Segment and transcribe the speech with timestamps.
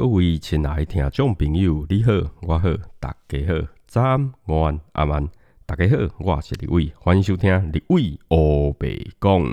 [0.00, 2.10] 各位亲爱的听众朋友，你好，
[2.40, 5.28] 我好，大家好，早安、午安、阿晚，
[5.66, 9.46] 大家好，我是李伟，欢迎收听李伟欧北讲。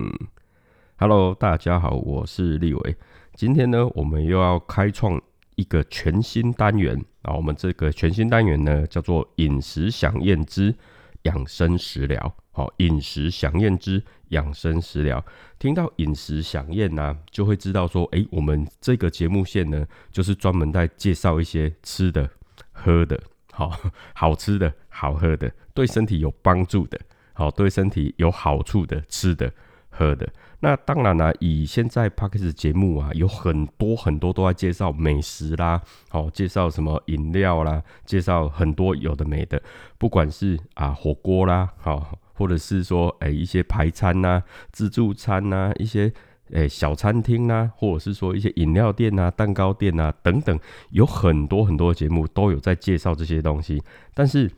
[0.96, 2.96] Hello，大家好，我是立伟。
[3.36, 5.22] 今天呢，我们又要开创
[5.58, 7.34] 一个全新单元啊。
[7.36, 10.74] 我们这个全新单元呢，叫做“饮食享宴之
[11.24, 12.34] 养生食疗”。
[12.54, 15.24] 好，饮食享宴之养生食疗。
[15.60, 22.30] 听到饮食享宴呢，就会知道说，哎，我们这个节目线呢，就是专门在介绍一些吃的、
[22.72, 23.22] 喝的，
[23.52, 23.72] 好
[24.14, 27.00] 好吃的、好喝的，对身体有帮助的，
[27.34, 29.52] 好对身体有好处的吃的、
[29.90, 30.28] 喝的。
[30.60, 39.62] 那当然啦，以现在 p a d k a s 节目啊，有很多很多都在介绍美食啦，好介绍什么饮料啦，介绍很多有的没的，
[40.00, 44.42] 不管是啊火锅啦，好，或者是说诶一些排餐呐、
[44.72, 46.12] 自助餐呐、一些
[46.52, 50.58] 诶小餐厅呐，或者是说一些饮料店呐、蛋糕店呐等等，
[50.92, 53.82] 有很多很多节目都有在介绍这些东西。
[54.14, 54.50] 但是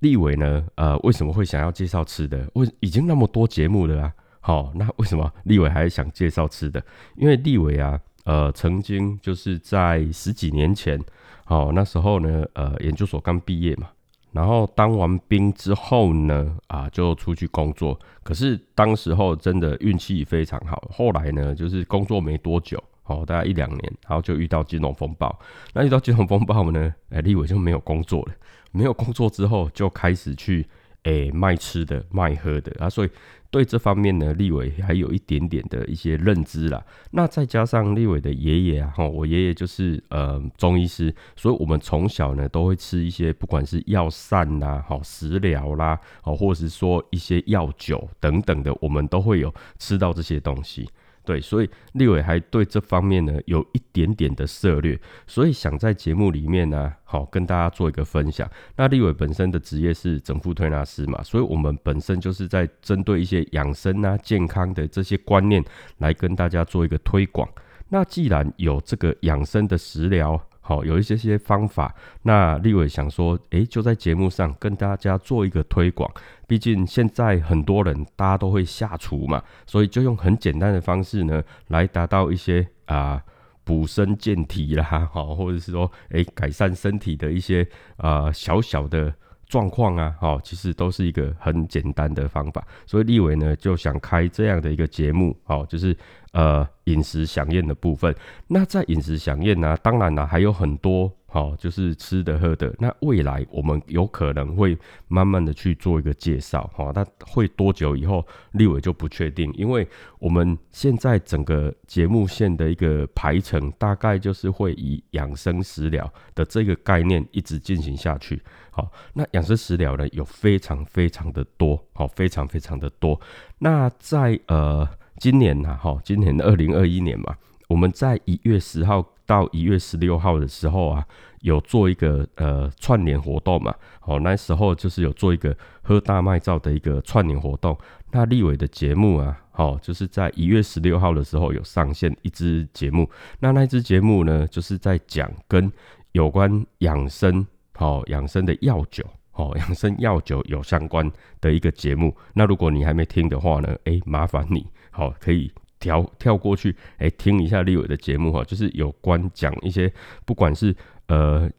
[0.00, 2.48] 立伟呢，呃，为什么会想要介绍吃的？
[2.54, 4.12] 为已经那么多节目了啊。
[4.40, 6.82] 好，那为什么立伟还想介绍吃的？
[7.16, 10.98] 因为立伟啊，呃，曾经就是在十几年前，
[11.44, 13.88] 好，那时候呢，呃，研究所刚毕业嘛，
[14.32, 17.98] 然后当完兵之后呢，啊，就出去工作。
[18.22, 25.38] 可是当时候真的运气非常好，后来呢，就是工作没多久，哦，大概一两年，然后就遇到金融风暴。
[25.72, 28.32] 那遇到金融风暴呢，哎，立伟就没有工作了。
[28.72, 30.66] 没有工作之后，就开始去。
[31.04, 33.10] 诶，卖吃的、卖喝的啊，所以
[33.50, 36.84] 对这方面呢，立伟还有一点点的一些认知啦。
[37.10, 50.88] 那再加上立伟的爷爷啊，哈，我爷爷就是呃中医师，所以我们从小呢都会吃一些不管是药膳啦、好食疗啦，好，或是说一些药酒等等的，我们都会有吃到这些东西。
[51.30, 58.50] 对，所以立伟还对这方面呢有一点点的涉略，所以想在节目里面呢，好跟大家做一个分享。
[58.74, 65.64] 那立伟本身的职业是整副推拿师嘛，所以我们本身就是在针对一些养生啊、健康的这些观念
[65.98, 67.48] 来跟大家做一个推广。
[67.88, 70.44] 那既然有这个养生的食疗。
[70.70, 71.92] 好，有一些些方法。
[72.22, 76.08] 那立伟想说，诶，就在节目上跟大家做一个推广。
[76.46, 83.20] 毕竟现在很多人大家都会下厨嘛，所以就用很简单的方式呢，来达到一些啊
[83.64, 87.66] 补身健体啦，好，或者是说，诶，改善身体的一些
[87.96, 89.12] 啊小小的
[89.50, 92.66] 状况啊，好，其实都是一个很简单的方法。
[92.86, 95.94] 所以立伟呢就想开这样的一个节目，好，就是。
[96.32, 98.14] 呃，饮食享宴的部分，
[98.46, 102.74] 那在饮食享宴呢，当然呢还有很多，好，就是吃的喝的。
[102.78, 104.76] 那未来我们有可能会
[105.06, 109.86] 慢慢的去做一个介绍，哈，那会多久以后，立伟就不确定，因为
[110.18, 123.20] 我们现在整个节目线的一个排程，大概就是会以养生食疗的这个概念一直进行下去，好，那养生食疗呢有非常非常的多，好，非常非常的多。
[123.58, 124.88] 那在呃。
[125.18, 127.36] 今年呐，哈，今年二零二一年嘛，
[127.68, 131.06] 我们在一月十号到一月十六号的时候啊，
[131.42, 137.78] 有做一个呃串联活动嘛，哦，那时候就是有做一个喝大麦皂的一个串联活动。
[138.10, 143.08] 那立伟的节目啊，好，就是在一月十六号的时候有上线一支节目。
[143.38, 145.70] 那那支节目呢，就是在讲跟
[146.10, 149.04] 有关养生，好养生的药酒。
[149.34, 151.08] 哦，养生药酒有相关
[151.40, 159.92] 的一个节目，那如果你还没听的话呢，哎，麻烦你好可以跳跳过去，哎，听一下立伟的节目哈，就是有关讲一些
[160.24, 160.76] 不管是
[161.08, 161.50] 呃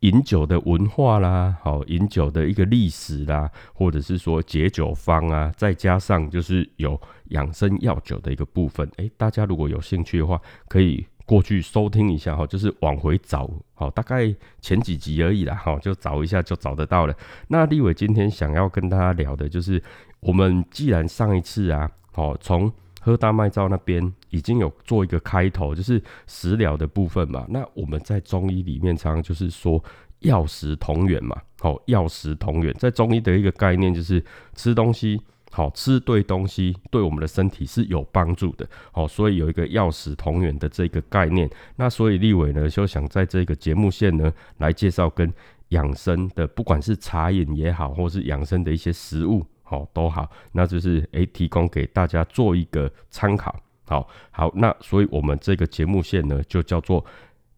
[0.00, 11.06] 饮酒的文化啦，好饮酒的一个历史啦，或者是说解酒方啊，再加上就是有养生药酒的一个部分，哎，大家如果有兴趣的话，可以。
[11.24, 17.16] 过去收听一下哈，就是往回找，好，大概前几集而已啦，好，就找一下就找得到了。
[17.46, 19.80] 那立伟今天想要跟大家聊的就是，
[20.18, 22.70] 我们既然上一次啊，好，从
[23.04, 27.44] 喝大麦皂那边已经有做一个开头，就是食疗的部分嘛。
[27.48, 29.82] 那我们在中医里面常常就是说
[30.20, 35.20] 药食同源嘛，好，药食同源，在中医的一个概念就是吃东西。
[35.54, 41.46] 好吃对东西对我们的身体是有帮助的，好，所以有一个药食同源的这个概念。
[41.76, 45.30] 那所以立伟呢就想在这个节目线呢来介绍跟
[45.68, 53.58] 养生的，不管是茶饮也好，或是养生的一些食物，好都好，那就是诶提供给大家做一个参考。
[53.84, 57.04] 好，好，那所以我们这个节目线呢就叫做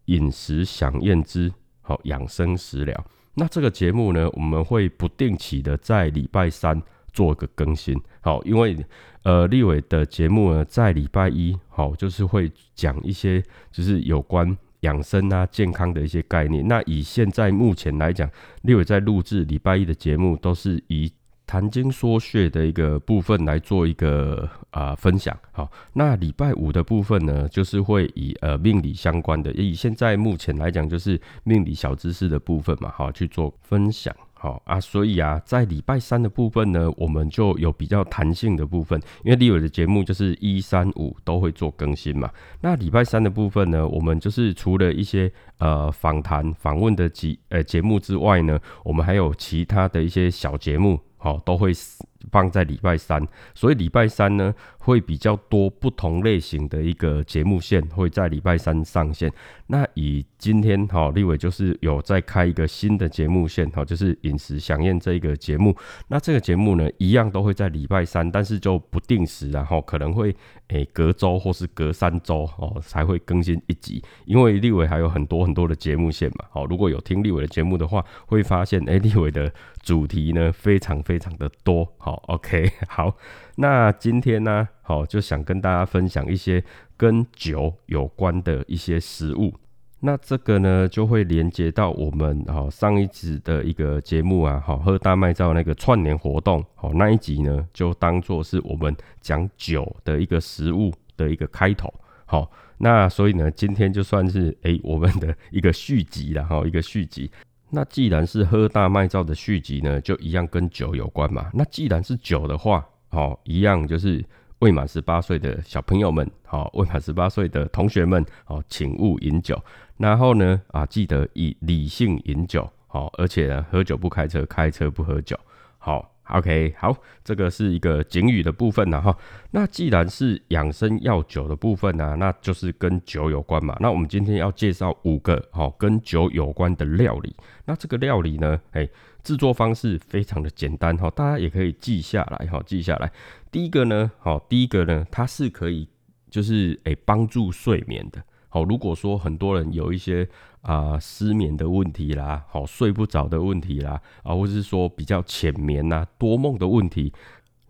[0.05, 1.51] 饮食享宴之
[1.81, 3.05] 好养生食疗。
[3.33, 6.81] 那这个节目呢我们会不定期的在礼拜三。
[7.15, 8.75] 做一个更新，好，因为
[9.23, 13.41] 呃，立伟的节目呢，在礼拜一，好，就是会讲一些
[13.71, 16.67] 就是有关养生啊、健康的一些概念。
[16.67, 18.29] 那以现在目前来讲，
[18.63, 21.09] 立伟在录制礼拜一的节目，都是以
[21.45, 25.37] 谈经说穴的一个部分来做一个啊分享。
[25.51, 34.15] 好，那礼拜五的部分呢，就是会以呃命理相关的，以现在目前来讲，就是命理小知识的部分嘛，好去做分享。
[34.37, 42.29] 好啊，所以啊，在礼拜三的部分呢，我们就有比较弹性的部分，因为立伟的节目就是一三五都会做更新嘛。
[42.61, 52.03] 那礼拜三的部分呢，我们就是除了一些呃访谈访问的节呃节目之外呢，我们还有其他的一些小节目，好都会死。
[52.31, 59.31] 放在礼拜三，所以礼拜三呢会比较多不同类型的一个节目线会在礼拜三上线。
[59.67, 65.75] 那以今天哈立伟就是有在开一个新的节目线哈，就是饮食响应这一个节目。
[66.07, 70.35] 那这个节目呢一样都会在礼拜三，但是就不定时，然后可能会
[70.67, 74.03] 诶隔周或是隔三周哦才会更新一集。
[74.25, 79.51] 因为立伟还有很多很多的节目线嘛，好，如果有听立伟的节目的话，会发现诶立伟的
[79.81, 82.14] 主题呢非常非常的多，好。
[82.27, 83.15] OK， 好，
[83.55, 86.63] 那今天呢，好就想跟大家分享一些
[86.97, 89.53] 跟酒有关的一些食物。
[90.01, 101.91] 那这个呢，就会连接到我们好上一集的一个节目啊，好喝大麦造那个串联活动，好那一集呢，就当做是我们讲酒的一个食物的一个开头。
[102.25, 107.31] 好，那所以呢，今天就算是诶我们的一个续集了，哈，一个续集。
[107.69, 111.49] 那既然是喝大麦造的续集呢，就一样跟酒有关嘛。
[111.53, 114.23] 那既然是酒的话，好，一样就是
[114.59, 119.61] 未满十八岁的小朋友们，好，未满十八岁的同学们，好，请勿饮酒。
[119.97, 125.37] 然后呢，啊，记得以理性饮酒，好，而且呢，喝酒不开车，开车不喝酒，
[125.77, 126.14] 好。
[126.27, 129.15] OK，好，这个是一个警语的部分呢，哈。
[129.51, 133.77] 那既然是养生药酒的部分呢，那就是跟酒有关嘛。
[133.79, 137.35] 那我们今天要介绍五个哈跟酒有关的料理。
[137.65, 138.89] 那这个料理呢，哎，
[139.23, 143.11] 制作方式非常的简单哈，大家也可以记下来哈，记下来。
[143.51, 145.87] 第一个呢，好，第一个呢，它是可以
[146.31, 148.19] 就是哎帮助睡眠的。
[148.55, 150.25] 好，如果说很多人有一些
[150.61, 157.11] 啊失眠的问题啦，好睡不着的问题啦，啊，或者是说比较浅眠呐、多梦的问题，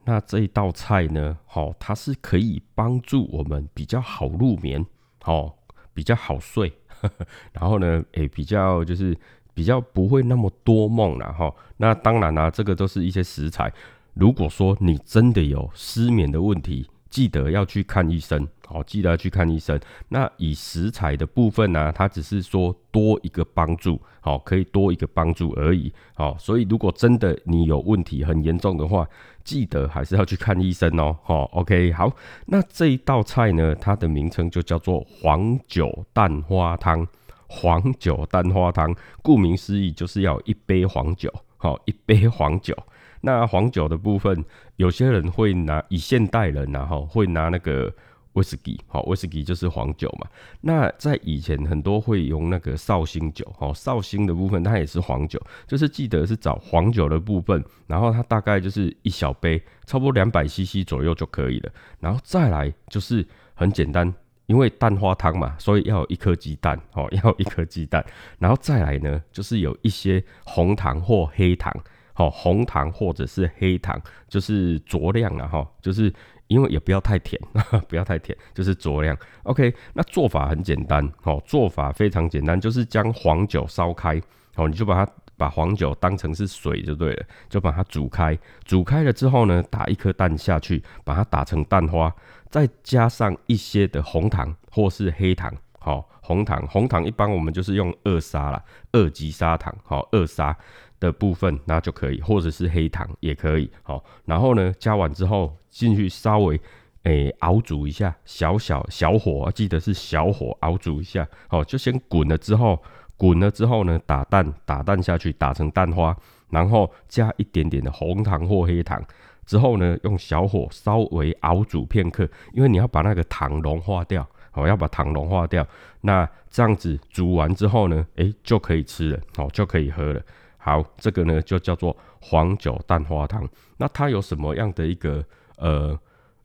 [0.03, 4.85] 那这一道菜呢，好，它是可以帮助我们比较好入眠，
[5.23, 5.57] 好，
[5.91, 6.71] 比较好睡，
[7.51, 9.17] 然后呢，诶，比较就是
[9.55, 11.51] 比较不会那么多梦了哈。
[11.77, 13.73] 那当然啦，这个都是一些食材。
[14.13, 19.79] 如果说你真的有失眠的问题，记得要去看医生，好，记得要去看医生。
[20.09, 26.37] 那以食材的部分呢，它只是说多一个帮助，好，可以多一个帮助而已，好。
[26.37, 29.07] 所以如果真的你有问题很严重的话，
[29.45, 32.11] 记得还是要去看医生哦，好，OK，好。
[32.47, 37.07] 那这一道菜呢，它的名称就叫做黄酒蛋花汤。
[37.47, 42.75] 黄酒蛋花汤，顾名思义就是要一杯黄酒，好，一杯黄酒。
[43.25, 44.45] 那黄酒的部分，
[44.75, 47.91] 有些人会拿以现代人然后会拿那个
[48.33, 50.27] 威士忌，好，威士忌就是黄酒嘛。
[50.61, 61.71] 那在以前很多会用那个绍兴酒，好，绍兴的部分它也是黄酒，就是记得是找黄酒的部分，然后它大概就是一小杯，差不多两百 CC 左右就可以了。
[61.99, 64.13] 然后再来就是很简单，
[64.45, 68.05] 因为蛋花汤嘛，所以要有一颗鸡蛋，哦， 要有一颗鸡蛋。
[68.37, 71.73] 然后再来呢，就是有一些红糖或黑糖。
[72.17, 76.11] 好，红糖或者是黑糖，就是酌量了哈，就是
[76.47, 77.39] 因为也不要太甜，
[77.89, 79.15] 不要太甜，就是酌量。
[79.43, 84.21] OK，那做法很简单，好，做法非常简单，就是将黄酒烧开，
[84.55, 92.09] 好，你就把它把黄酒当成是水就对了，就把它煮开，煮开了之后呢，打一颗蛋下去，把它打成蛋花，
[92.49, 100.57] 再加上一些的红糖或是黑糖，好，红糖，红糖一般我们就是用二砂啦，二级砂糖，好，二砂。
[101.05, 106.59] 的部分那就可以，或者是黑糖也可以，好，然后呢加完之后进去稍微
[107.03, 112.81] 诶熬煮一下，小小小火，记得是小火熬煮一下，好，就先滚了之后，
[113.15, 116.17] 滚了之后呢打蛋，打蛋下去打成蛋花，
[116.49, 119.03] 然后加一点点的红糖或黑糖，
[119.45, 125.65] 之后呢用小火稍微熬煮片刻，因为你要把那个糖融化掉，好，要把糖融化掉，
[126.01, 130.21] 那这样子煮完之后呢，诶就可以吃了，好就可以喝了。
[130.65, 133.47] 好，这个呢就叫做黄酒蛋花汤。
[133.77, 135.23] 那它有什么样的一个
[135.57, 135.95] 呃，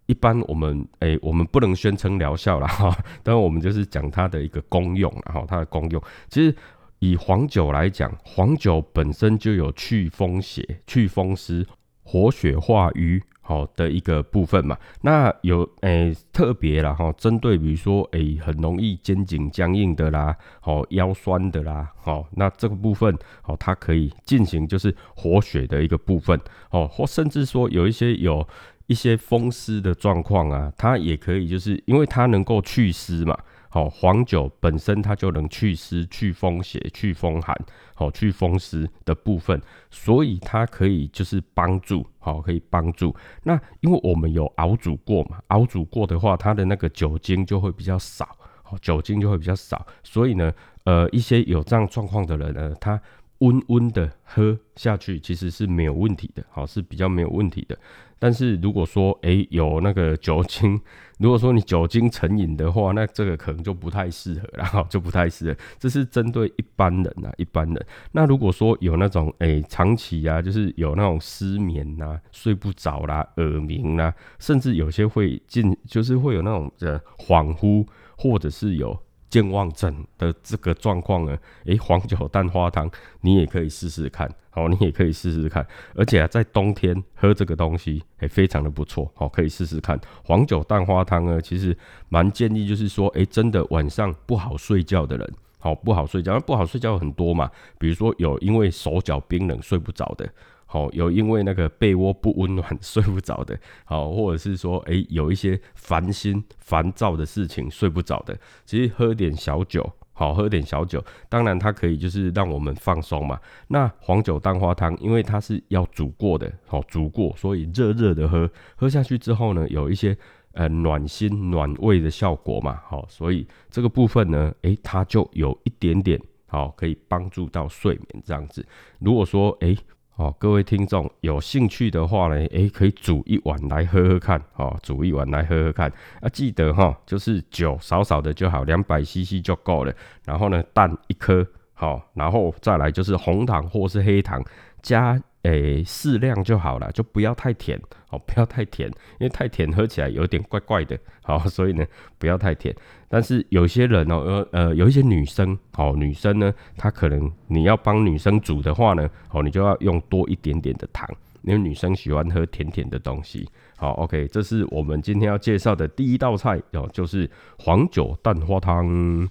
[0.05, 6.03] 一般我们诶，我们不能宣称疗效了哈，但我们就是讲它的一个功用，然后它的功用。
[6.29, 6.55] 其实
[6.99, 11.67] 以黄酒来讲，黄酒本身就有祛风邪、祛风湿、
[12.03, 13.23] 活血化瘀。
[13.51, 26.41] 好的一个部分嘛，那有诶特别啦哈，针对比如说诶很容易肩颈僵硬的啦，好腰酸的啦，好那这个部分好它可以进行就是活血的一个部分
[26.71, 28.47] 哦，或甚至说有一些有
[28.87, 33.37] 一些风湿的状况啊，它也可以就是因为它能够祛湿嘛。
[33.71, 37.57] 好，黄酒本身它就能祛湿、祛风邪、祛风寒，
[37.95, 39.59] 好，祛风湿的部分，
[39.91, 43.15] 所以它可以就是帮助，好，可以帮助。
[43.45, 50.53] 那因为我们有熬煮过嘛，熬煮过的话，它的那个酒精就会比较少，好，酒精就会比较少，所以呢，
[50.85, 53.01] 呃，一些有这样状况的人呢，他。
[53.41, 57.75] 温温的喝下去其实是没有问题的，好是比较没有问题的。
[58.21, 60.81] 但是如果说诶有那个酒精，
[61.19, 65.59] 如果说你酒精成瘾的话，那这个可能就不太适合了，哈， 就不太适合。
[65.79, 67.87] 这是针对一般人啊，一般人。
[68.13, 77.85] 那如果说有那种诶长期啊，就是有那种失眠呐、睡不着啦、耳鸣啦，甚至有些会进，就是会有那种的恍惚，
[78.17, 78.97] 或者是有。
[79.31, 91.77] 健忘症的这个状况呢，诶，黄酒蛋花汤你也可以试试看，好，你也可以试试看，而且啊，在冬天喝这个东西也非常的不错，好，可以试试看黄酒蛋花汤呢，其实
[92.09, 100.29] 蛮建议就是说，诶，真的晚上不好睡觉的人，好，不好睡觉，不好睡觉很多嘛，比如说有因为手脚冰冷睡不着的。
[100.73, 113.41] 好，有因为那个被窝不温暖 睡不着的，好，或者是说，诶，有一些烦心烦躁的事情睡不着的，其实喝点小酒，好，喝点小酒，当然它可以就是让我们放松嘛。
[113.67, 120.17] 那黄酒蛋花汤，因为它是要煮过的，好，煮过，所以热热的喝，喝下去之后呢，有一些
[120.53, 128.65] 呃暖心暖胃的效果嘛，好，所以这个部分呢，诶，它就有一点点好，可以帮助到睡眠这样子。
[129.01, 129.77] 如果说，诶。
[130.21, 139.95] 哦，各位听众有兴趣的话呢，诶，可以煮一碗来喝喝看，哦，煮一碗来喝喝看啊，记得哈，就是酒少少的就好，两百 CC 就够了。
[140.27, 144.45] 然后呢，蛋一颗，好，然后再来就是红糖或是黑糖
[144.83, 145.19] 加。
[145.43, 147.81] 诶，适量就好了，就不要太甜
[148.11, 151.87] 哦，不要太甜，因为太甜喝起来有点怪怪的，好，所以呢，
[152.19, 152.75] 不要太甜。
[153.09, 161.09] 但是有些人哦，呃呃，有一些女生，哦，女生呢，她可能你要帮女生煮的话呢，哦，你就要用多一点点的糖，
[161.43, 163.49] 因为女生喜欢喝甜甜的东西。
[163.79, 169.27] 好，OK，这是我们今天要介绍的第一道菜哦，就是黄酒蛋花汤。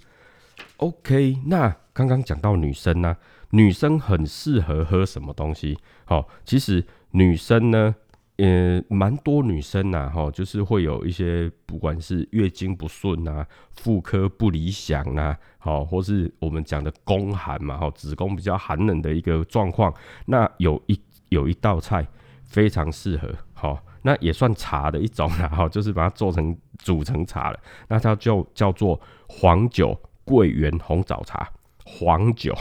[0.77, 3.15] OK，那刚刚讲到女生呢。
[3.51, 5.77] 女生很适合喝什么东西？
[6.05, 7.95] 好，其实女生呢，
[8.37, 19.91] 呃，蛮多女生呐，哈，就是会有一些，不管是月经不顺啊，妇科不理想啊，好，或是我们讲的宫寒嘛，哈，子宫比较寒冷的一个状况，
[20.27, 22.07] 那有一有一道菜
[22.43, 31.49] 非常适合，好，那也算茶的一种啦， 哈，就是把它做成煮成茶了，那它就叫做黄酒桂圆红枣茶，
[31.83, 32.55] 黄酒。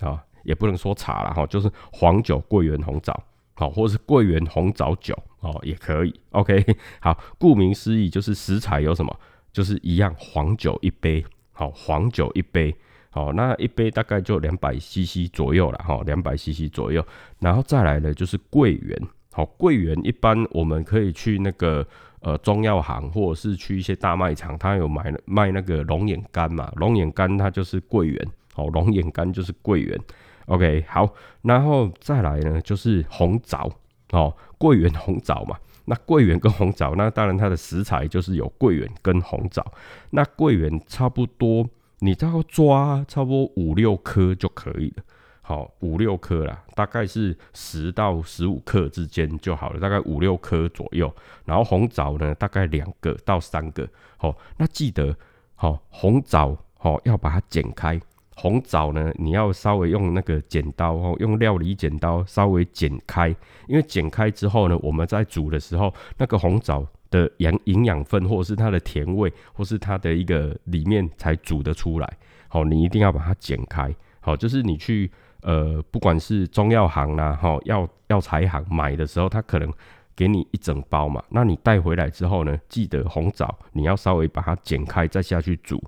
[0.00, 3.22] 啊，也不能说茶了哈，就是黄酒、桂圆、红枣，
[3.54, 6.14] 好，或者是桂圆红枣酒哦，也可以。
[6.32, 6.64] OK，
[7.00, 9.18] 好，顾名思义就是食材有什么，
[9.52, 12.74] 就是一样，黄酒一杯，好，黄酒一杯，
[13.10, 17.04] 好，那一杯大概就两百 CC 左右了哈，两百 CC 左右，
[17.38, 19.00] 然后再来呢就是桂圆，
[19.32, 21.86] 好，桂圆一般我们可以去那个
[22.20, 28.28] 呃中药行，或者是去一些大卖场，它有买卖那个龙眼干嘛，龙眼干它就是桂圆。
[28.56, 29.98] 哦，龙眼干就是桂圆
[30.46, 33.70] ，OK，好，然后再来呢，就是红枣，
[34.12, 39.64] 哦，桂圆红枣嘛，那桂圆跟红枣，那当然它的食材就是有桂圆跟红枣，
[40.10, 45.04] 那桂圆差不多，你大概抓差不多五六颗就可以了，
[45.42, 55.16] 好，五六颗啦，大概是十到十五克之间就好了，大概五六颗左右，然后红枣呢，大概两个到三个，好，那记得，
[55.54, 58.00] 好，红枣，好，要把它剪开。
[58.38, 63.34] 红枣呢，你要稍微用那个剪刀哦，用料理剪刀稍微剪开，
[63.66, 72.16] 因为剪开之后呢，我们在煮的时候，那个红枣的养营养分或是它的甜味，或是它的一个里面才煮得出来。
[72.48, 73.90] 好，你一定要把它剪开。
[74.20, 79.72] 好，就是你去呃，不管是中药行啦，哈，药药材行买的时候，他可能
[80.14, 85.82] 给你一整包嘛，那你带回来之后呢，记得红枣你要稍微把它剪开再下去煮。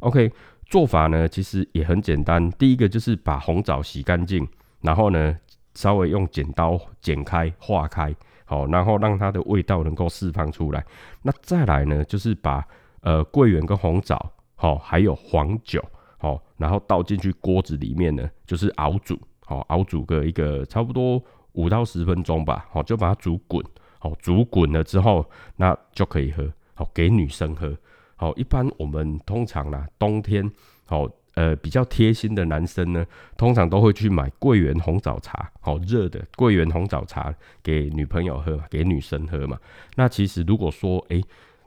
[0.00, 0.30] OK。
[0.74, 2.50] 做法呢，其实也很简单。
[2.58, 4.44] 第一个就是把红枣洗干净，
[4.80, 5.38] 然后呢，
[5.74, 8.12] 稍微用剪刀剪开、化开，
[8.44, 10.84] 好，然后让它的味道能够释放出来。
[11.22, 12.66] 那再来呢，就是把
[13.02, 15.80] 呃桂圆跟红枣，好，还有黄酒，
[16.18, 19.16] 好，然后倒进去锅子里面呢，就是熬煮，
[19.46, 23.64] 好，熬煮个一个差不多五到十分钟吧，好，就把它煮滚。
[24.00, 27.72] 好煮滚了之后，那就可以喝，好给女生喝。
[28.16, 30.50] 好，一般我们通常啦，冬天
[30.86, 31.08] 好。
[31.36, 33.04] 呃，比较贴心的男生呢，
[33.36, 39.58] 通常都会去买桂圆红枣茶，好热的桂圆红枣茶给女朋友喝嘛，给女生喝嘛。
[39.96, 41.20] 那其实如果说，诶，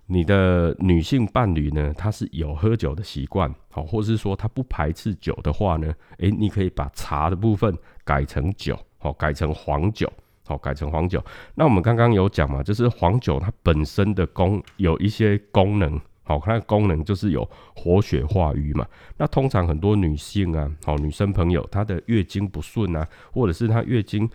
[0.06, 10.10] 你的女性伴侣呢，她是有喝酒的习惯，好，或是说她不排斥酒的话呢，诶，你可以把茶的部分改成酒，好，改成黄酒，
[10.46, 11.22] 好，改成黄酒。
[11.56, 16.00] 那我们刚刚有讲嘛，就是黄酒它本身的功有一些功能。
[16.28, 18.86] 好，它的功能就是有活血化瘀嘛。
[19.18, 24.30] 那通常很多女性啊，好女生朋友，她的月经不顺啊，或者是她月经，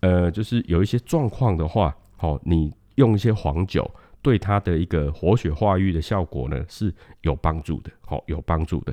[0.00, 3.88] 呃，就是有一些状况的话，好，你用一些黄酒，
[4.20, 8.92] 对她的一个活血化瘀的效果呢是有帮助的，好，有帮助的。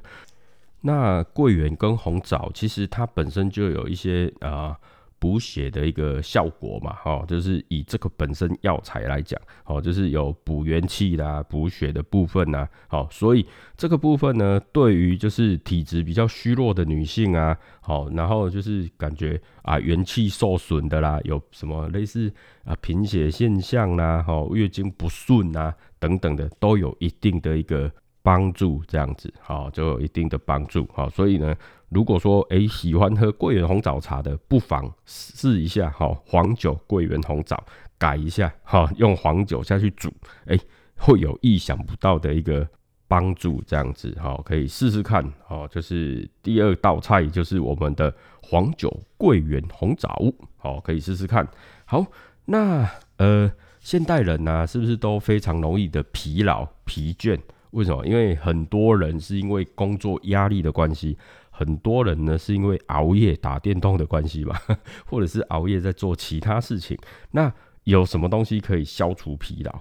[0.82, 4.78] 那桂圆跟红枣，其实它本身就有一些啊。
[5.24, 22.30] 补血的一个效果嘛，哈，就是以这个本身药材来讲，好，就是有补元气啦、补血的部分呐，好，所以这个部分呢，对于就是体质比较虚弱的女性啊，好，然后就是感觉啊元气受损的啦，有什么类似
[22.66, 27.90] 啊贫血现象啦，哈，月经不顺啊等等的，都有一定的一个
[28.22, 31.56] 帮助，这样子，好，就有一定的帮助，好，所以呢。
[31.94, 37.64] 如果说诶喜欢喝桂圆红枣茶的，不妨试一下哈，黄酒桂圆红枣
[37.98, 40.12] 改一下哈，用黄酒下去煮，
[40.46, 40.60] 诶，
[40.98, 42.68] 会有意想不到的一个
[43.08, 45.68] 帮助，这样子哈，可以试试看哦。
[45.72, 50.10] 就是第二道菜就是我们的黄酒桂圆红枣，
[50.58, 51.48] 好，可以试试看。
[51.86, 52.06] 好，
[52.46, 57.40] 那呃，现代人呢，是不是都非常容易的疲劳疲倦？
[57.72, 58.06] 为什么？
[58.06, 61.18] 因为很多人是因为工作压力的关系。
[61.56, 64.60] 很多人呢是因为熬夜打电动的关系吧，
[65.06, 66.98] 或者是熬夜在做其他事情。
[67.30, 69.72] 那有什么东西可以消除疲劳？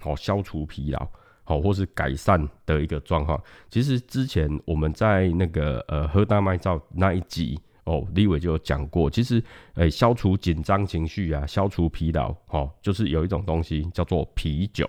[0.00, 1.06] 好，消除疲劳，
[1.44, 3.40] 好，或是改善的一个状况。
[3.70, 9.08] 其实之前我们在那个呃喝大麦皂那一集哦，李伟就有讲过。
[9.08, 9.42] 其实
[9.74, 14.88] 诶，消除紧张情绪啊，消除疲劳，哦，就是有一种东西叫做啤酒。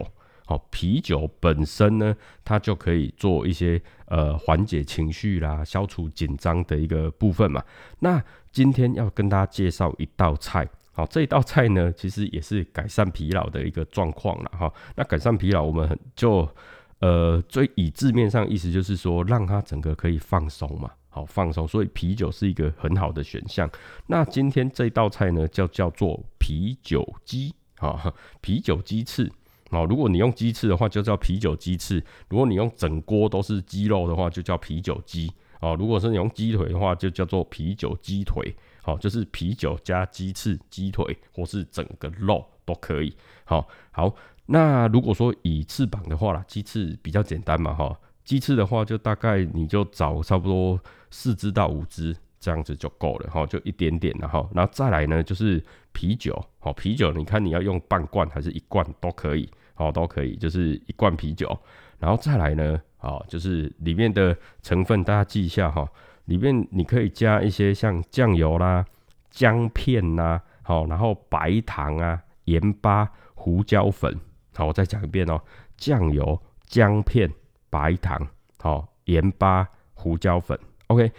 [0.51, 7.63] 哦，啤酒本身呢，它就可以做一些呃缓解情绪啦、消除紧张的一个部分嘛。
[7.99, 14.71] 那今天要跟大家介绍一道菜，好，这一道菜呢，其实也是改善疲劳的一个状况了哈。
[14.93, 16.45] 那改善疲劳，我们很就
[16.99, 23.69] 呃最以字面上意思就是说，让它整个可以放松嘛，好放松，所以啤酒是一个很好的选项。
[24.05, 29.31] 那今天这道菜呢，叫叫做啤酒鸡，啊，啤酒鸡翅。
[29.71, 35.31] 哦，如果你用鸡翅的话，就叫啤酒鸡翅；如果你用整锅都是鸡肉的话，就叫啤酒鸡。
[35.61, 38.53] 哦，如果是你用鸡腿的话，就叫做啤酒鸡腿。
[38.83, 43.15] 好，就是啤酒加鸡翅、鸡腿，或是整个肉都可以。
[43.45, 44.13] 好，好，
[44.45, 50.79] 那如果说以翅膀的话啦，鸡翅比较简单嘛，哈，鸡翅的话就大概你就找差不多
[51.09, 52.15] 四只到五只。
[52.43, 59.47] 这样子就够了哈，就一点点然后，然后再来呢就是啤酒，好啤酒，你看你要用半罐还是一罐都可以，
[59.81, 61.57] 哦都可以，就是一罐啤酒，
[61.99, 65.87] 然后再来呢，好就是里面的成分大家记一下哈，
[66.25, 68.85] 里面你可以加一些像酱油啦、
[69.29, 74.19] 姜片呐，好，然后白糖啊、盐巴、胡椒粉，
[74.55, 75.41] 好，我再讲一遍哦，
[75.77, 77.31] 酱油、姜片、
[77.69, 78.27] 白糖，
[78.59, 81.11] 好，盐巴、胡椒粉，OK。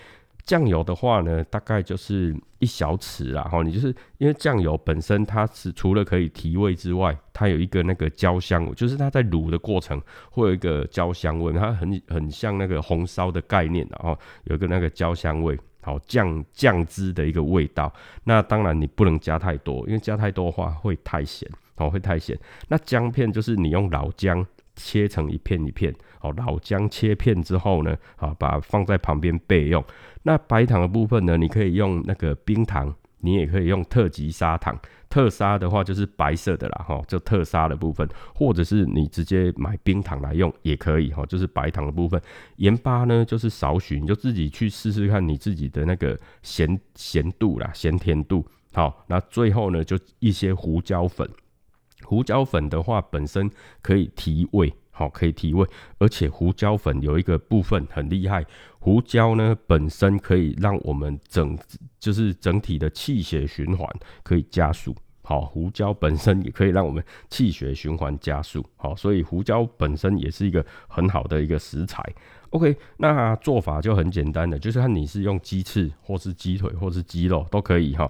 [0.44, 10.00] 酱油的话呢，大概就是一小匙啦，哈，你就是因为酱油本身它是除了可以提味之外，它有一个那个焦香味，就是它在卤的过程
[10.30, 17.92] 会有一个焦香味，它很很像那个红烧的概念，然后有一个那个焦香味，好酱酱汁的一个味道。
[18.24, 22.36] 那当然你不能加太多，因为加太多的话会太咸，哦会太咸。
[22.68, 24.44] 那姜片就是你用老姜。
[24.74, 29.84] 切成一片一片，好，老姜切片之后呢，好，把它放在旁边备用。
[30.22, 34.78] 那白糖的部分呢，你可以用那个冰糖，你也可以用特级砂糖。
[35.08, 42.18] 特砂的话就是白色的啦，哈，就特砂的部分，或者是你直接买冰糖来用也可以，哈，就是白糖的部分。
[42.56, 48.46] 盐巴呢，就是少许，你就自己去试试看你自己的那个咸咸度啦，咸甜度。
[48.72, 51.28] 好，那最后呢，就一些胡椒粉。
[52.04, 53.50] 胡椒粉的话，本身
[53.82, 55.66] 可以提味，好，可以提味，
[55.98, 58.46] 而且胡椒粉有一个部分很厉害，
[58.78, 61.58] 胡椒呢本身可以让我们整
[61.98, 63.88] 就是整体的气血循环
[64.22, 72.00] 可以加速，好，胡椒本身也可以让我们气血循环加速，好，所以胡椒本身也是一个很好的一个食材。
[72.50, 78.08] OK，那做法就很简单的，就是看你是用鸡翅或是鸡腿或是鸡肉都可以哈，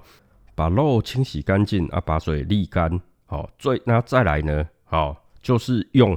[0.55, 3.01] 把肉清洗干净啊，把水沥干。
[3.25, 6.15] 好，最那再来呢，好，就是用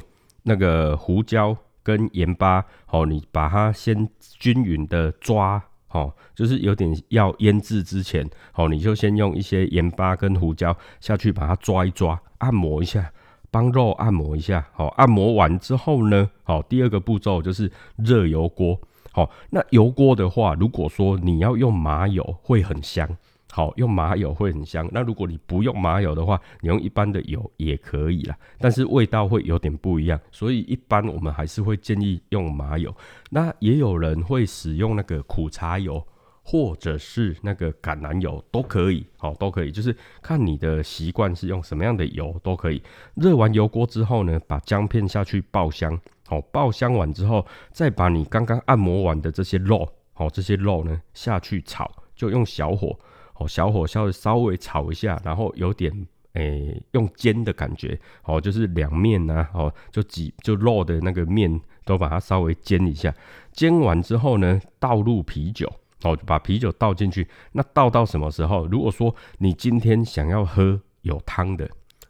[0.47, 13.12] 那个胡椒跟盐巴，好，你把它先均匀的抓，好，就是有点要腌制之前，好，你就先用一些盐巴跟胡椒下去把它抓一抓，按摩一下，
[13.49, 18.79] 帮肉按摩一下，好，按摩完之后呢，好，第二个步骤就是热油锅。
[19.12, 23.10] 好，那油锅的话，如果说你要用麻油，会很香。
[23.55, 24.85] 好，用麻油会很香。
[24.91, 30.19] 那如果你不用麻油的话，你用一般的油也可以啦，但是味道会有点不一样。
[30.29, 32.93] 所以一般我们还是会建议用麻油。
[33.29, 36.05] 那也有人会使用那个苦茶油。
[36.47, 42.79] 或者是那个橄榄油都可以，好都可以，就是看你的习惯是用什么样的油都可以。
[43.15, 52.95] 热完油锅之后呢，把姜片下去爆香，好爆香完之后，再把你刚刚按摩完的这些肉，好这些肉呢下去炒，就用小火，
[53.37, 63.13] 哦小火稍微稍微炒一下，然后有点诶用煎的感觉，哦就是两面呢，哦就几就肉的那个面都把它稍微煎一下，
[63.51, 65.71] 煎完之后呢，倒入啤酒。
[66.03, 68.67] 哦，把啤酒倒进去，那倒到什么时候？
[68.67, 71.67] 如果说你今天想要喝有汤的，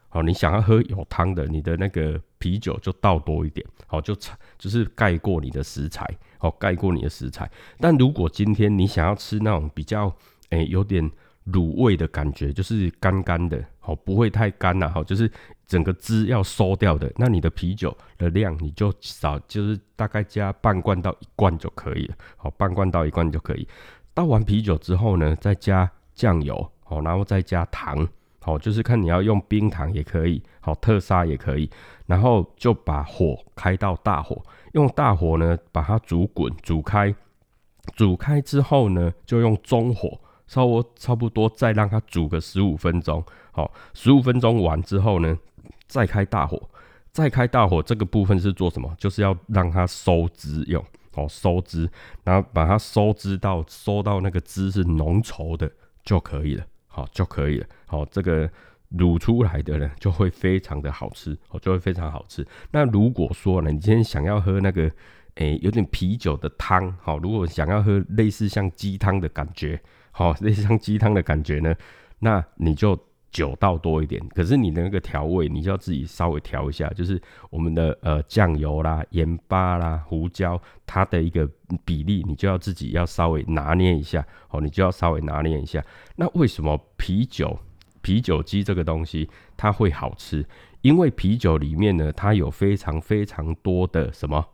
[0.10, 4.14] 哦，你想要喝有汤的，你的那个啤酒就倒多一点，哦，就
[4.58, 6.06] 就是盖过你的食材，
[6.40, 7.50] 哦，盖过你的食材。
[7.80, 10.14] 但如果今天你想要吃那种比较，
[10.56, 11.10] 诶，有点
[11.52, 15.32] 卤味的感觉，就是干干的，好，不会太干呐，好，就是
[15.68, 23.68] 整个汁要收掉的，那你的啤酒的量你就少，就是大概加半罐到一罐就可以了，好，半罐到一罐就可以。
[24.14, 28.08] 倒完啤酒之后呢，再加酱油，好，然后再加糖，
[28.40, 31.70] 好，就是看你要用冰糖也可以，好，特砂也可以，
[32.08, 34.42] 然后就把火开到大火，
[34.74, 37.14] 用大火呢把它煮滚，煮开，
[37.96, 40.20] 煮开之后呢，就用中火。
[40.48, 43.24] 稍微差不多，再让它煮个十五分钟。
[43.52, 45.38] 好，十五分钟完之后呢，
[45.88, 46.70] 再开大火，
[47.12, 47.82] 再开大火。
[47.82, 48.94] 这个部分是做什么？
[48.98, 50.84] 就是要让它收汁用。
[51.14, 51.90] 好，收汁，
[52.24, 55.72] 然后把它收汁到收到那个汁是浓稠的
[56.04, 56.66] 就可以了。
[56.88, 57.66] 好，就可以了。
[57.88, 58.50] 好，这个
[58.98, 61.36] 卤出来的呢，就会非常的好吃。
[61.50, 62.46] 哦，就会非常好吃。
[62.72, 64.92] 那如果说呢，你今天想要喝那个，
[65.36, 66.96] 诶，有点啤酒的汤。
[67.02, 69.82] 好，如果想要喝类似像鸡汤的感觉。
[70.18, 71.76] 好， 类似像鸡汤的感觉呢，
[72.20, 72.98] 那你就
[73.32, 74.26] 酒倒多一点。
[74.30, 81.46] 可是你的那个调味，你就要自己稍微调一下，就是我们的呃酱油啦、盐巴啦、胡椒，它的一个
[81.84, 84.26] 比例，你就要自己要稍微拿捏一下。
[84.52, 85.84] 哦，你就要稍微拿捏一下。
[86.16, 87.60] 那为什么啤酒
[88.02, 90.48] 啤酒鸡这个东西它会好吃？
[90.82, 94.46] 因为啤酒里面呢，它有非常非常多的什么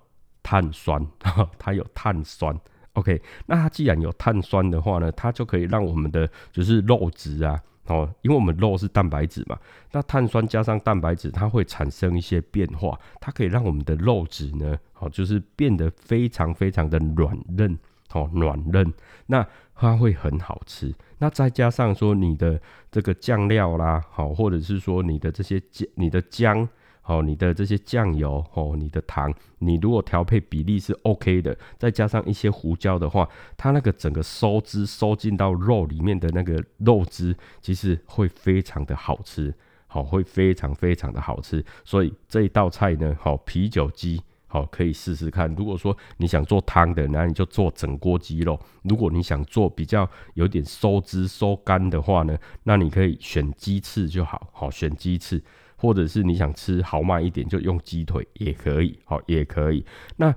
[0.41, 1.05] 碳酸，
[1.59, 2.59] 它有碳酸。
[2.93, 9.57] OK，那它既然有碳酸的话呢，它就可以让我们的就是肉质啊，哦，因为我们肉是蛋白质嘛，
[9.91, 17.77] 那碳酸加上蛋白质，它会产生一些变化，它可以让我们的肉质呢，好，就是变得非常非常的软嫩，
[18.13, 18.93] 哦，软嫩，
[19.27, 20.93] 那它会很好吃。
[21.19, 26.67] 那再加上说你的这个酱料啦，好，或者是说你的这些姜，你的姜。
[27.03, 39.53] 哦，你的这些酱油哦，你的糖，你如果调配比例是 OK 的，再加上一些胡椒的话，它那个整个收汁收进到肉里面的那个肉汁，其实会非常的好吃，
[39.87, 41.65] 好，会非常非常的好吃。
[41.83, 45.53] 所以这一道菜呢，好啤酒鸡，好可以试试看。
[45.55, 55.43] 如果说你想做汤的，那你就做整锅鸡肉；如果你想做比较有点收汁收干的话呢，那你可以选鸡翅就好，好选鸡翅。
[55.81, 59.83] 或者是你想吃豪迈一点，就用鸡腿也可以，好也可以。
[60.15, 60.31] 那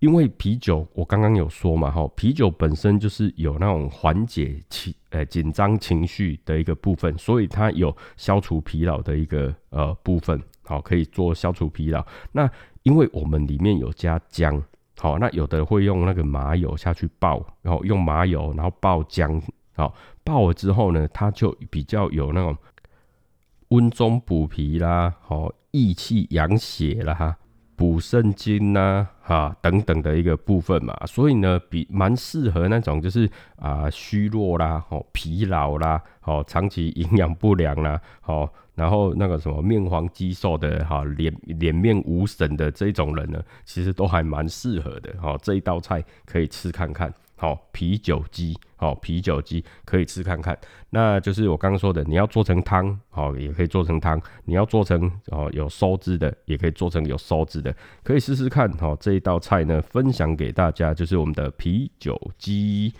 [0.00, 12.04] 因为啤酒，我刚刚有说嘛，哈，啤酒本身就是有那种缓解情呃紧张情绪的一个部分，所以它有消除疲劳的一个呃部分，好可以做消除疲劳。
[12.32, 12.50] 那
[12.82, 14.62] 因为我们里面有加姜，
[14.98, 19.40] 好，那有的会用那个麻油下去爆，然后用麻油然后爆姜，
[19.74, 22.54] 好爆了之后呢，它就比较有那种。
[23.70, 27.36] 温中补脾啦，好益气养血啦，哈
[27.76, 47.12] 补肾精呐，哈等等的一个部分嘛，所以呢，比蛮适合那种就是啊虚弱啦，哦疲劳啦，哦长期营养不良啦，哦然后那个什么面黄肌瘦的哈脸脸面无神的这种人呢，其实都还蛮适合的，哦这一道菜可以吃看看。
[47.40, 50.54] 好啤酒鸡，好啤酒鸡可以吃看看。
[50.90, 58.70] 那就是我刚刚说的，你要做成汤，好也可以做成汤；你要做成哦有收汁的，也可以做成有收汁的，可以试试看。
[58.74, 62.92] 好这一道菜呢，分享给大家，就是我们的啤酒鸡。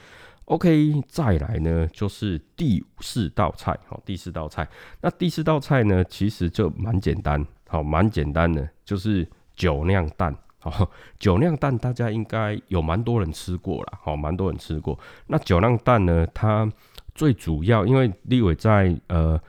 [0.47, 4.67] OK，再来呢就是第四道菜，好，第四道菜。
[5.03, 10.35] 那第四道菜呢，其实就蛮简单，好，蛮简单的，就是酒酿蛋。
[10.61, 14.99] 好， 酒酿蛋大家应该有蛮多人吃过了，好，蛮多人吃过。
[15.27, 16.71] 那酒酿蛋呢，它
[17.15, 19.41] 最主要，因为立伟在呃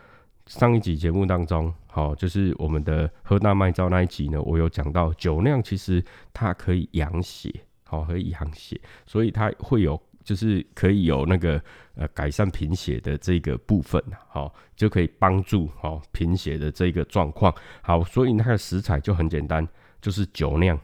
[0.47, 11.61] 上一集节目当中，好，就是我们的喝大麦糟那一集呢，我有讲到酒酿其实它可以养血，好，可以养血，所以它会有就是可以有那个
[11.95, 17.53] 呃改善贫血的这个部分，好，就可以帮助好贫血的这个状况。
[17.81, 19.67] 好，所以那个食材就很简单，
[20.01, 20.79] 就是酒酿。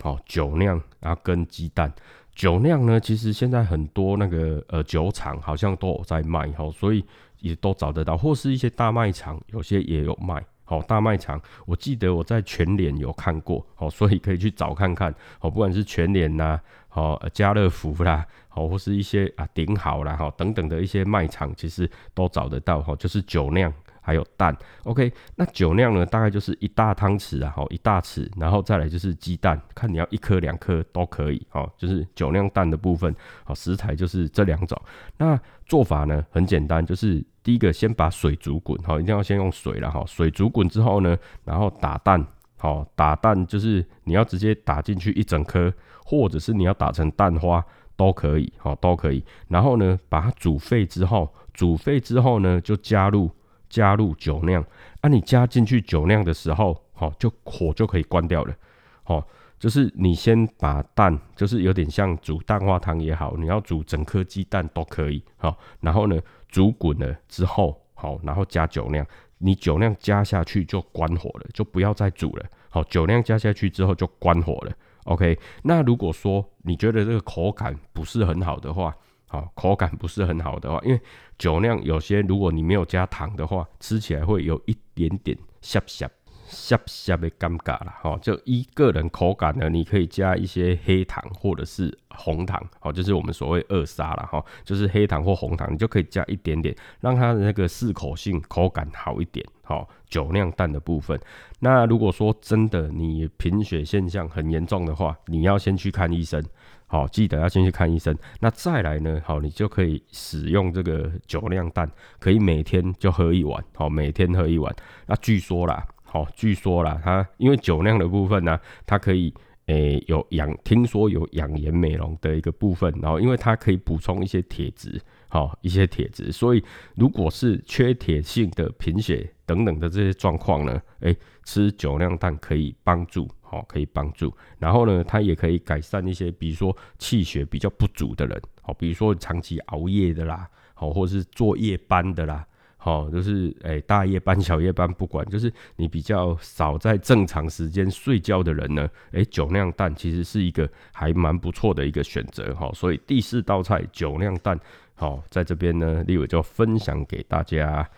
[0.00, 1.92] 好，酒酿，啊跟鸡蛋。
[2.34, 7.04] 酒酿呢，其实现在很多那个呃酒厂好像都有在卖，哈，所以
[7.40, 10.44] 也都找得到，或是一些大卖场有些也有卖。
[10.62, 15.12] 好，大卖场，我记得我在全联有看过，好，所以可以去找看看。
[15.38, 23.72] 好，不管是全联呐，好家乐福啦，好或是一些啊顶好啦，哈等等的一些卖场，其实都找得到，哈，就是酒酿。
[24.08, 26.06] 还有蛋，OK，那酒酿呢？
[26.06, 34.80] 大概就是一大汤匙啊，好一大匙，然后再来就是鸡蛋，看你要一颗两颗都可以，好，就是酒酿蛋的部分，好食材就是这两种。
[35.18, 45.70] 那做法呢很简单，就是第一个先把水煮滚，好，一定要先用水了哈，水煮滚之后呢，然后打蛋，好打蛋就是你要直接打进去一整颗，
[46.02, 47.62] 或者是你要打成蛋花
[47.94, 49.22] 都可以，好都可以。
[49.48, 53.30] 然后呢把它煮沸之后，煮沸之后呢就加入。
[53.68, 54.64] 加入酒酿，
[55.00, 58.54] 啊，你加进去酒酿的时候，好，就火就可以关掉了，
[59.02, 59.26] 好，
[59.58, 69.06] 就是你先把蛋，就是有点像煮蛋花汤也好，你要煮整颗鸡蛋都可以，好，然后呢，煮滚了之后，好，然后加酒酿，
[69.38, 74.72] 你酒酿加下去就关火了，就不要再煮了，好，酒酿加下去之后就关火了
[75.04, 78.94] ，OK，那如果说你觉得这个口感不是很好的话，
[79.26, 81.00] 好，口感不是很好的话，因为
[81.38, 86.10] 酒酿有些如果你没有加糖的话，吃起来会有一点点涩涩、
[86.48, 87.94] 涩涩的尴尬了。
[88.02, 99.46] 哈，就一个人口感呢，你可以加一些黑糖或者是红糖，好，就是我们所谓二砂了哈，就是黑糖或红糖，你就可以加一点点，让它的那个适口性、口感好一点。
[99.62, 101.20] 好，酒酿蛋的部分。
[101.60, 106.42] 那如果说真的你贫血现象很严重的话，你要先去看医生。
[106.90, 108.16] 好，记得要先去看医生。
[108.40, 109.20] 那再来呢？
[109.22, 113.62] 好，你就可以使用这个酒酿蛋，可以每天就喝一碗。
[113.74, 114.74] 好，每天喝一碗。
[115.06, 119.34] 那据说啦，好，据说啦，它因为酒酿的部分呢，它可以
[119.66, 122.90] 诶有养，听说有养颜美容的一个部分。
[123.02, 124.98] 然后，因为它可以补充一些铁质，
[125.28, 126.32] 好，一些铁质。
[126.32, 126.64] 所以，
[126.96, 133.28] 如果是缺铁性的贫血等等的这些状况呢，诶，吃酒酿蛋可以帮助。
[133.50, 154.60] 好，可以帮助，然后呢，它也可以改善一些，比如说气血比较不足的人，好，比如说长期熬夜的啦，好，或是做夜班的啦，好，就是诶大夜班、小夜班不管，就是你比较少在正常时间睡觉的人呢，诶，酒酿蛋其实是一个还蛮不错的一个选择，哈，所以第四道菜酒酿蛋，
[154.94, 157.88] 好，在这边呢，立伟就分享给大家。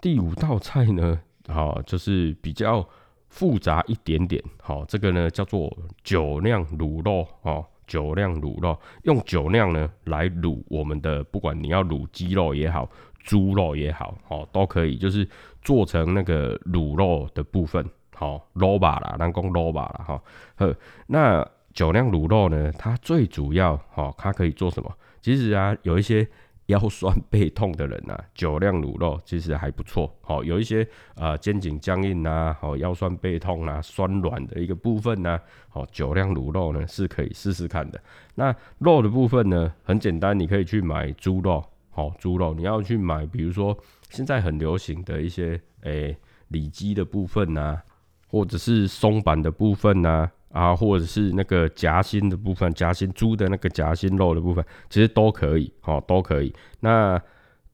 [0.00, 2.88] 第五道菜呢，好，就是比较。
[3.28, 12.88] 复杂一点点，好，这个呢叫做酒酿卤肉，哦，酒酿卤肉，用酒酿呢来卤我们的，不管你要卤鸡肉也好，
[13.22, 15.28] 猪肉也好，哦，都可以，就是
[15.62, 20.22] 做成那个卤肉的部分，好，肉吧啦，人讲肉吧啦，哈，
[20.56, 20.74] 呵，
[21.06, 24.90] 那酒酿卤肉呢，它最主要，哦，它可以做什么？
[25.20, 26.26] 其实啊，有一些。
[26.68, 30.10] 腰酸背痛的人呐， 酒酿卤肉其实还不错。
[30.22, 38.00] 好，有一些呃肩颈僵硬呐，好腰酸背痛啊，酸软的一个部分呢，好酒酿卤肉呢是可以试试看的。
[38.34, 43.76] 那肉的部分呢，很简单，你可以去买猪肉，好猪肉，你要去买，比如说
[44.10, 46.16] 现在很流行的一些诶
[46.48, 47.80] 里脊的部分呐，
[48.28, 50.08] 或者是松板的部分呐。
[50.10, 56.54] 啊，啊或者是那个夹心的部分，夹心猪的那个夹心肉的部分，其实都可以，哦，都可以。
[56.80, 57.20] 那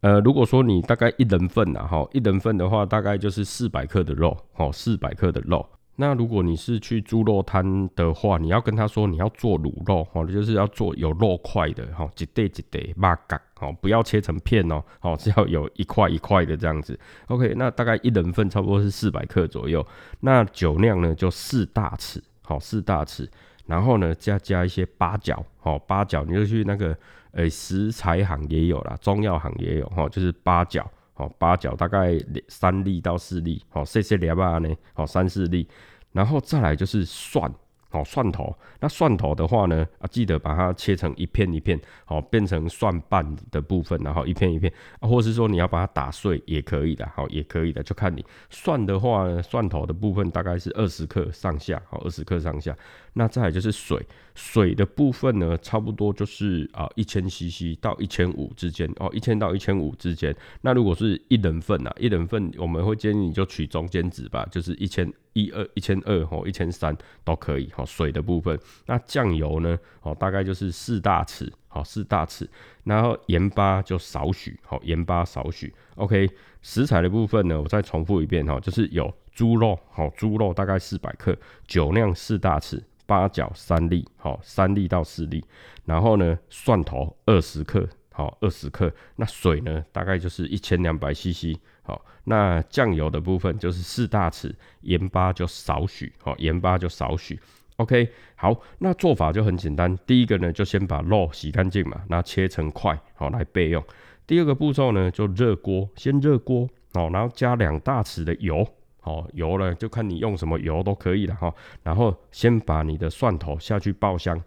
[0.00, 5.66] 呃，如果说你大概一人份呐，哈，一人份的话，大概就是四百克的肉，哦，四百克的肉。
[5.96, 16.98] 那如果你是去猪肉摊的话，你要跟他说你要做卤肉，哦，就是要做有肉块的，哈，一对一对八嘎，哦，不要切成片哦，哦，是要有一块一块的这样子。
[17.28, 19.86] OK，那大概一人份差不多是四百克左右。
[20.20, 22.20] 那酒量呢，就四大匙。
[22.44, 23.28] 好四大齿，
[23.66, 26.96] 然后呢，加加一些八角，好八角，你就去那个
[27.32, 32.12] 呃食材行也有啦，中药行也有，哈，就是八角，好八角大概
[32.48, 35.66] 三粒到四粒，好细细粒啊呢，好三四粒，
[36.12, 37.50] 然后再来就是蒜，
[37.94, 48.26] 好，蒜头，那蒜头的话呢，啊，记得把它切成一片一片，好，变成蒜瓣的部分，然后一片一片，啊，或是说你要把它打碎也可以的，好，也可以的，就看你。
[48.50, 52.76] 蒜的话，呢，蒜头的部分大概是二十克上下，好，二十克上下。
[53.14, 60.34] 那再来就是水，水的部分呢，差不多就是啊一千 CC 到一千五之间，哦，一千到一千五之间。
[60.60, 65.12] 那如果是一人份啊，一人份我们会建议你就取中间值吧，就是一千。
[65.36, 67.84] 一二一千二吼，一千三都可以吼。
[67.84, 69.76] 水的部分，那酱油呢？
[70.02, 72.46] 哦，大概就是四大匙，好四大匙。
[72.84, 75.74] 然后盐巴就少许，好盐巴少许。
[75.96, 76.30] OK，
[76.62, 85.44] 食材的部分呢，我再重复一遍哈，就是有猪肉，好猪肉大概四百克，酒酿四大匙，八角三粒，好三粒到四粒。
[85.84, 88.92] 然后呢，蒜头二十克，好二十克。
[89.16, 91.58] 那水呢，大概就是一千两百 CC。
[91.82, 97.38] 好，那酱油的部分就是四大匙，盐巴就少许，好，盐巴就少许。
[97.76, 99.94] OK，好，那做法就很简单。
[100.06, 103.84] 第一个呢，就先把肉洗干净嘛，然后切成块，好来备用。
[104.26, 108.66] 第二个步骤呢，就热锅，先热锅，好，然后加两大匙的油，
[109.04, 111.54] 好，油呢就看你用什么油都可以了哈。
[111.82, 114.42] 然后先把你的蒜头下去爆香，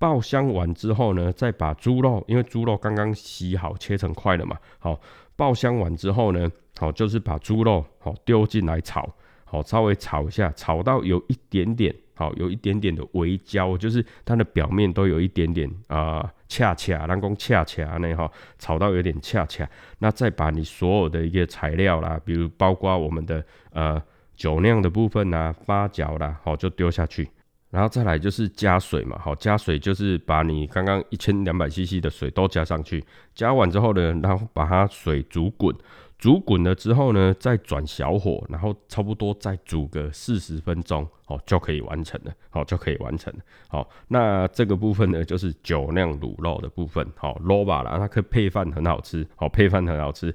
[0.00, 5.00] 爆香完之后呢，再把猪肉，因为猪肉刚刚洗好切成块了嘛，好，
[5.36, 6.50] 爆香完之后呢。
[6.78, 9.06] 好，就是把猪肉好丢进来炒，
[9.44, 19.66] 好稍微炒一下，炒到有一点点好，有一点点的微焦，就是它的表面都有一点点啊恰恰，人工恰恰呢哈，炒到有点恰恰，
[20.00, 24.02] 那再把你所有的一个材料啦，比如包括我们的呃
[24.34, 27.30] 酒酿的部分呐，八角啦，好就丢下去，
[27.70, 35.72] 然后再来就是加水嘛，好加水就是把你刚刚一千两百 CC 的水都加上去，加完之后呢，然后把它水煮滚。
[36.20, 43.40] 煮滚了之后呢，再转小火，然后差不多再煮个四十分钟，哦，就可以完成了，好，就可以完成了。
[43.68, 50.34] 好，那这个部分呢，就是酒酿卤肉的部分，好，low 吧啦，它可以配饭很好吃，好，配饭很好吃。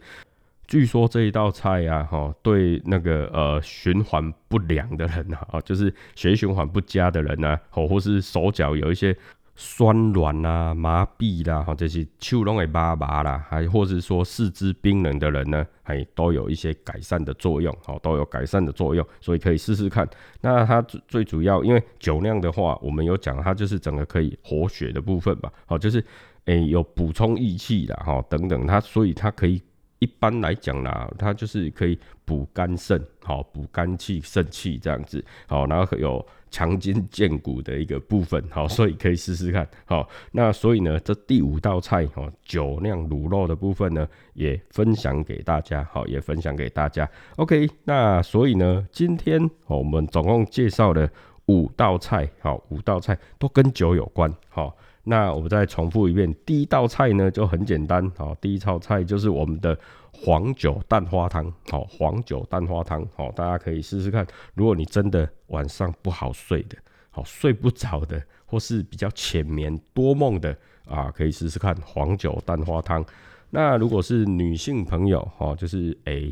[0.66, 9.16] 据说这一道菜呀，哈，对那个呃循环不良的人啊，就是血液循环不佳的人呢，哦，或是手脚有一些。
[9.58, 20.06] 酸软啦、麻痹啦，哈，这些手拢会麻麻啦，还或是说四肢冰冷的人呢，还都有一些改善的作用，好，都有改善的作用，所以可以试试看。
[20.42, 26.04] 那它最主要，因为酒酿的话，我们有讲，它就是整个可以活血的部分吧，好，就是
[26.46, 29.62] 诶有补充益气的哈，等等，它所以它可以
[30.00, 36.26] 一般来讲啦，它就是可以补肝肾，好，补肝气、肾气这样子，好，然后有。
[36.56, 51.10] 强筋健骨的一个部分，好，所以可以试试看，好，那所以呢，这第五道菜，哦，酒酿卤肉的部分呢，也分享给大家，好，也分享给大家，OK，那所以呢，今天我们总共介绍了
[51.48, 59.78] 五道菜，好，五道菜都跟酒有关，好，那我们再重复一遍，第一道菜呢就很简单，好，第一道菜就是我们的。
[60.24, 64.26] 黄酒蛋花汤，好，黄酒蛋花汤，好，大家可以试试看。
[64.54, 66.78] 如果你真的晚上不好睡的，
[67.12, 73.06] 好睡不着的，或是比较浅眠多梦的啊，可以试试看黄酒蛋花汤。
[73.50, 76.32] 那如果是女性朋友，哈，就是诶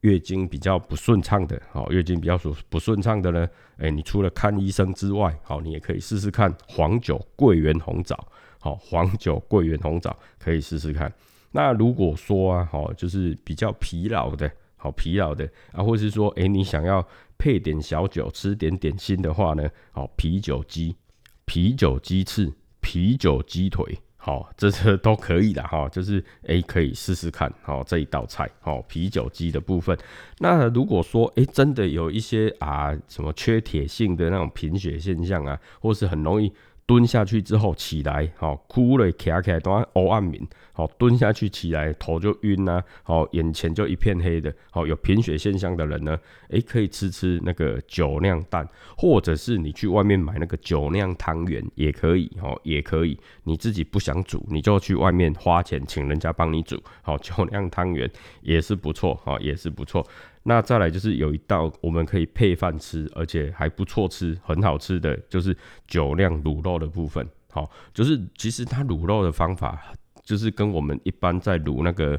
[0.00, 8.26] 月经比较不顺畅的，好，月经比较不不顺畅的呢，诶，你除了看医生之外，好，你也可以试试看黄酒桂圆红枣，
[8.58, 11.12] 好，黄酒桂圆红枣可以试试看。
[11.56, 17.06] 那如果说啊，好，就是比较疲劳的，好疲劳的啊，或是说，哎，你想要
[17.38, 20.96] 配点小酒，吃点点心的话呢，好啤酒鸡、
[21.44, 29.96] 啤酒鸡翅、啤酒鸡腿，好，这些都可以的哈，就是哎，可以试试看，好这一道菜，好啤酒鸡的部分。
[30.40, 36.52] 那如果说，哎，真的有一些啊，什么缺铁性的那种贫血现象啊，或是很容易。
[36.86, 46.18] 蹲下去之后起来，好哭了，起起来都黑暗面，好蹲下去起来头就晕啊，好眼前就一片黑的，好有贫血现象的人呢，
[46.50, 58.10] 诶，可以吃吃那个酒酿蛋，或者是你去外面买那个酒酿汤圆也可以，好也可以，你自己不想煮，你就去外面花钱请人家帮你煮，好 酒酿汤圆
[58.42, 60.06] 也是不错，好也是不错。
[60.42, 67.26] 那再来就是有一道我们可以配饭吃，而且还不错吃，很好吃的就是酒酿卤肉的部分。
[67.50, 69.80] 好，就是其实它卤肉的方法，
[70.24, 72.18] 就是跟我们一般在卤那个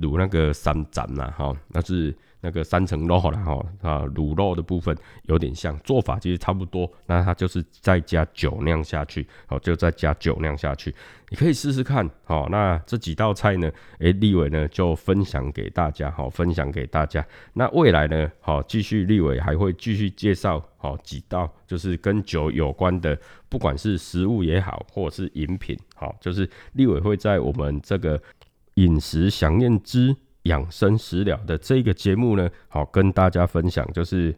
[0.00, 2.16] 卤那个三斩啦，哈，那是。
[2.46, 6.88] 那个三层肉了哈啊，卤肉的部分有点像，做法其实差不多。
[7.06, 10.94] 那它就是再加酒酿下去，好，就再加酒酿下去。
[11.28, 12.48] 你可以试试看，好。
[12.48, 13.68] 那这几道菜呢，
[13.98, 17.26] 诶，立伟呢就分享给大家，好，分享给大家。
[17.54, 23.18] 那未来呢，好，继续立伟还会继续介绍，好几道就是跟酒有关的，
[23.48, 28.22] 不管是食物也好，或者是饮品，好，就是立伟会在我们这个
[28.74, 30.14] 饮食想念之。
[30.46, 34.34] 养生食疗的这个节目呢，好跟大家分享，就是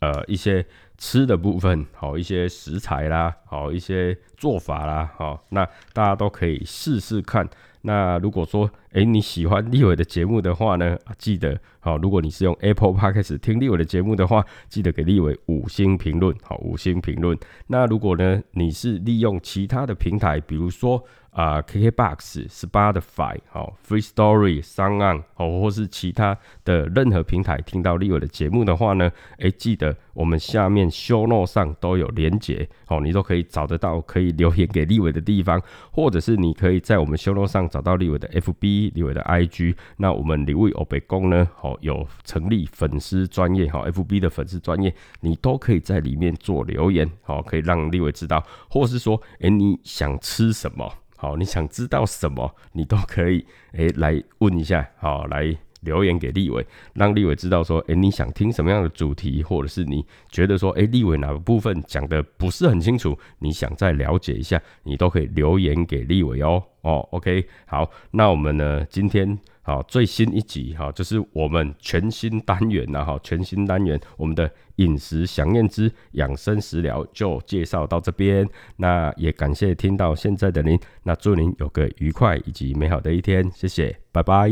[0.00, 0.64] 呃一些
[0.98, 7.48] 吃的部分，好一些食材啦，好一些做法啦，好那大家都可以试试看。
[7.82, 17.38] 那如果说诶你喜欢立伟的节目的话呢，记得好，如果你是用 Apple Podcast 听立伟的节目的话，记得给立伟五星评论，好五星评论。
[17.68, 21.02] 那如果呢你是利用其他的平台，比如说。
[21.30, 35.62] 啊，KKBox、Spotify、好，Free Story、s o n On，好，或是其他的任何平台听到立伟的节目的话呢，哎，记得我们下面 Show Note 上都有连结，好，你都可以找得到可以留言给立伟的地方，
[35.92, 50.92] 或者是你可以在我们 Show Note 上找到立伟的 FB、立伟的 IG，那我们立伟欧北宫呢，好，有成立粉丝专业，好，FB 的粉丝专业，你都可以在里面做留言，好，可以让立伟知道，或是说，哎，你想吃什么？
[51.20, 53.44] 好，你想知道什么，你都可以
[53.76, 66.62] 诶来问一下，好来留言给立伟，让立伟知道说，诶你想听什么样的主题，或者是你觉得说，诶立伟哪个部分讲的不是很清楚，你想再了解一下，你都可以留言给立伟哦。
[66.80, 69.38] 哦，OK，好，那我们呢今天。
[69.62, 78.48] 好，最新一集哈，就是我们全新单元呐哈，全新单元，我们的饮食想念之养生食疗就介绍到这边。
[78.76, 84.50] 那也感谢听到现在的您，那祝您有个愉快以及美好的一天，谢谢，拜拜。